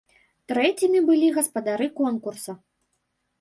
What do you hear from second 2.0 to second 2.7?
конкурса.